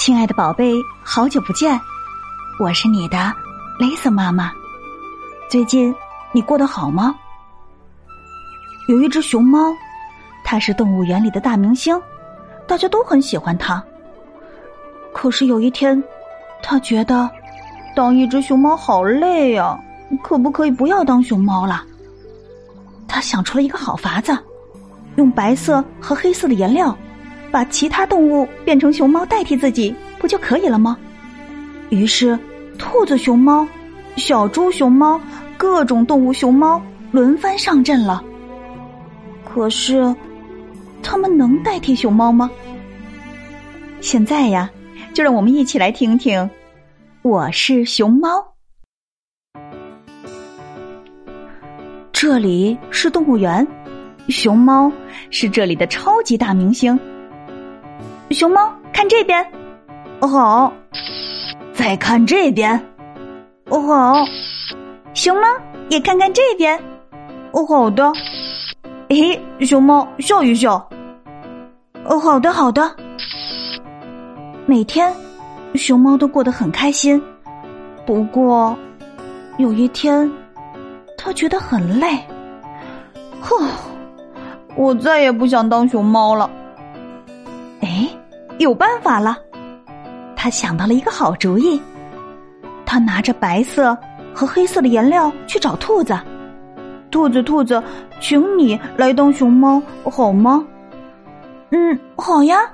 [0.00, 1.78] 亲爱的宝贝，好久不见，
[2.58, 3.30] 我是你的
[3.78, 4.50] Lisa 妈妈。
[5.50, 5.94] 最近
[6.32, 7.14] 你过得好吗？
[8.88, 9.58] 有一只熊猫，
[10.42, 12.00] 它是动物园里的大明星，
[12.66, 13.84] 大家都很喜欢它。
[15.12, 16.02] 可是有一天，
[16.62, 17.30] 它觉得
[17.94, 19.78] 当一只熊猫好累呀，
[20.22, 21.84] 可不可以不要当熊猫了？
[23.06, 24.34] 他想出了一个好法子，
[25.16, 26.96] 用白色和黑色的颜料。
[27.50, 30.96] 把其他动物变成熊猫代替自己，不就可以了吗？
[31.88, 32.38] 于是，
[32.78, 33.66] 兔子熊猫、
[34.16, 35.20] 小猪熊猫、
[35.56, 38.22] 各种动物熊猫轮番上阵了。
[39.44, 40.14] 可是，
[41.02, 42.48] 他们能代替熊猫吗？
[44.00, 44.70] 现在呀，
[45.12, 46.48] 就让我们一起来听听。
[47.22, 48.42] 我是熊猫，
[52.12, 53.66] 这里是动物园，
[54.28, 54.90] 熊猫
[55.30, 56.98] 是这里的超级大明星。
[58.30, 59.44] 熊猫，看这边，
[60.20, 60.72] 好；
[61.74, 62.80] 再看这边，
[63.68, 64.24] 好；
[65.14, 65.48] 熊猫
[65.88, 66.80] 也看看这边，
[67.68, 68.12] 好的。
[69.08, 70.88] 嘿，熊猫笑一笑，
[72.04, 72.94] 哦，好的，好的。
[74.64, 75.12] 每天，
[75.74, 77.20] 熊猫都过得很开心。
[78.06, 78.78] 不过，
[79.58, 80.30] 有一天，
[81.18, 82.16] 它觉得很累。
[83.40, 83.68] 哼，
[84.76, 86.48] 我再也不想当熊猫了。
[88.60, 89.38] 有办法了，
[90.36, 91.80] 他想到了一个好主意。
[92.84, 93.96] 他拿着白色
[94.34, 96.12] 和黑色的颜料去找兔子。
[97.10, 97.82] 兔子，兔子，
[98.20, 100.62] 请你来当熊猫好吗？
[101.70, 102.70] 嗯，好呀。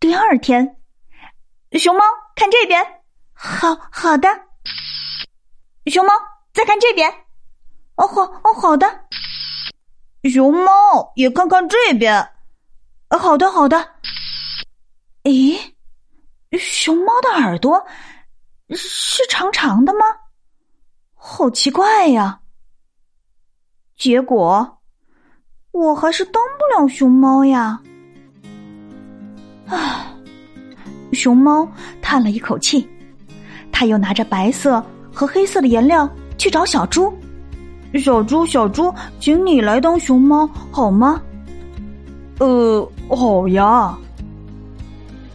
[0.00, 0.76] 第二天，
[1.72, 2.00] 熊猫
[2.34, 2.82] 看这边，
[3.34, 4.26] 好好的。
[5.84, 6.14] 熊猫
[6.54, 7.12] 再看这边，
[7.96, 8.86] 哦好哦好的。
[10.24, 12.26] 熊猫也看看这边。
[13.10, 13.88] 好的，好的。
[15.24, 15.58] 咦，
[16.52, 17.84] 熊猫的耳朵
[18.70, 20.00] 是长长的吗？
[21.14, 22.40] 好奇怪呀！
[23.96, 24.78] 结果
[25.72, 27.80] 我还是当不了熊猫呀。
[29.66, 30.06] 唉，
[31.12, 31.66] 熊猫
[32.00, 32.88] 叹了一口气，
[33.72, 37.12] 他又拿着白色和黑色的颜料去找小猪。
[38.02, 41.20] 小猪，小猪，请你来当熊猫好吗？
[42.38, 42.90] 呃。
[43.08, 43.96] 好呀。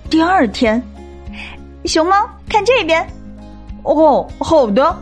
[0.09, 0.81] 第二天，
[1.85, 3.05] 熊猫看这边。
[3.83, 4.95] 哦，好的。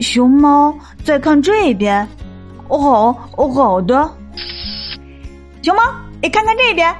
[0.00, 0.74] 熊猫
[1.04, 2.06] 再看这边。
[2.68, 4.10] 哦，好的。
[5.62, 5.82] 熊猫，
[6.22, 6.94] 你看看这边。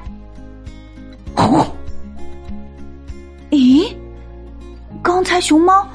[3.51, 3.95] 咦，
[5.03, 5.87] 刚才熊猫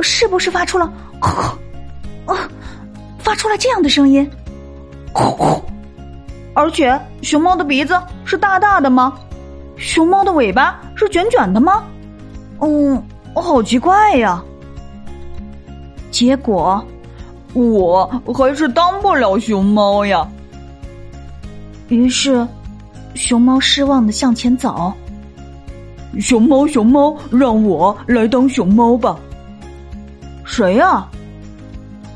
[0.00, 0.90] 是不是发出了
[1.20, 2.48] 啊？
[3.18, 4.28] 发出了这样的声音？
[6.54, 9.14] 而且，熊猫的鼻子是大大的吗？
[9.76, 11.84] 熊猫的尾巴是卷卷的吗？
[12.60, 13.02] 嗯，
[13.34, 14.42] 好奇怪呀！
[16.10, 16.84] 结果，
[17.54, 20.28] 我还是当不了熊猫呀。
[21.88, 22.46] 于是，
[23.14, 24.92] 熊猫失望的向前走。
[26.20, 29.16] 熊猫，熊猫，让我来当熊猫吧。
[30.44, 31.06] 谁呀？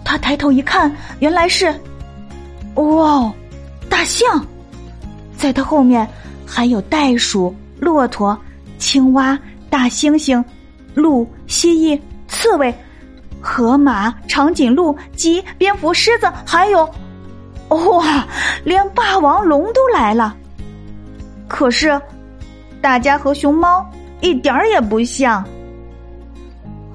[0.04, 1.72] 他抬头一看，原来是，
[2.74, 3.32] 哇！
[3.94, 4.44] 大象，
[5.36, 6.06] 在它后面
[6.44, 8.36] 还有袋鼠、骆驼、
[8.76, 9.38] 青蛙、
[9.70, 10.44] 大猩猩、
[10.96, 12.74] 鹿、蜥蜴、刺猬、
[13.40, 16.84] 河马、长颈鹿、鸡、蝙蝠、狮子，还有，
[17.68, 18.26] 哇，
[18.64, 20.34] 连霸王龙都来了。
[21.46, 21.98] 可是，
[22.82, 23.88] 大家和熊猫
[24.20, 25.44] 一点儿也不像。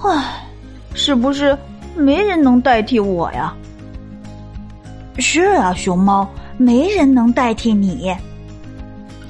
[0.03, 0.45] 唉，
[0.93, 1.57] 是不是
[1.95, 3.55] 没人能代替我呀？
[5.17, 6.29] 是啊，熊猫。
[6.59, 8.13] 没人能代替你，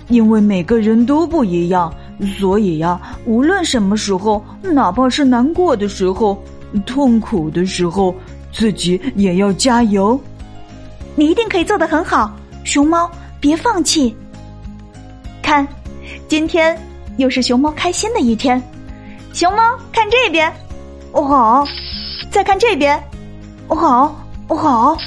[0.08, 1.94] 因为每个人都不一样，
[2.40, 6.42] 所以呀，无论什么时候，哪怕是难过的时候、
[6.88, 8.16] 痛苦的时候，
[8.52, 10.20] 自己也要加油。
[11.16, 13.08] 你一定可以做得很好，熊猫，
[13.40, 14.16] 别放弃。
[15.44, 15.68] 看，
[16.28, 16.76] 今天
[17.18, 18.60] 又是熊猫开心的一天。
[19.34, 20.52] 熊猫，看这边，
[21.12, 21.64] 哦好，
[22.32, 23.00] 再看这边，
[23.68, 24.98] 哦好，哦好，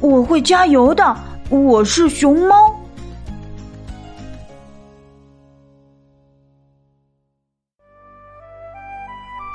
[0.00, 1.16] 我会加油的。
[1.50, 2.54] 我是熊猫，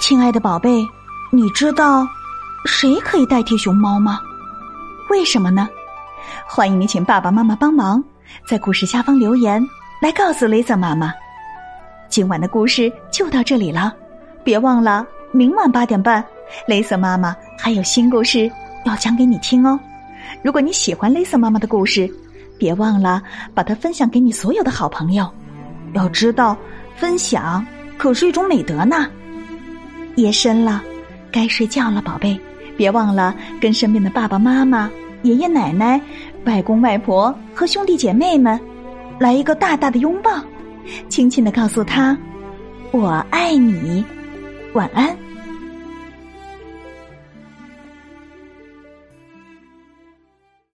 [0.01, 0.83] 亲爱的宝贝，
[1.31, 2.07] 你知道
[2.65, 4.19] 谁可以代替熊猫吗？
[5.11, 5.69] 为什么呢？
[6.47, 8.03] 欢迎你请爸爸妈妈帮忙，
[8.47, 9.63] 在故事下方留言
[10.01, 11.13] 来告诉雷瑟妈妈。
[12.09, 13.93] 今晚的故事就到这里了，
[14.43, 16.25] 别忘了明晚八点半，
[16.67, 18.51] 雷瑟妈妈还有新故事
[18.83, 19.79] 要讲给你听哦。
[20.43, 22.09] 如果你喜欢 Lisa 妈妈的故事，
[22.57, 23.21] 别忘了
[23.53, 25.29] 把它分享给你所有的好朋友。
[25.93, 26.57] 要知道，
[26.95, 27.65] 分享
[27.97, 29.07] 可是一种美德呢。
[30.15, 30.83] 夜深了，
[31.31, 32.39] 该睡觉了，宝贝。
[32.75, 34.89] 别忘了跟身边的爸爸妈妈、
[35.21, 36.01] 爷爷奶奶、
[36.45, 38.59] 外公外婆和兄弟姐妹们
[39.19, 40.31] 来一个大大的拥抱，
[41.07, 42.17] 轻轻的告诉他
[42.91, 44.03] ：“我爱你。”
[44.73, 45.15] 晚安。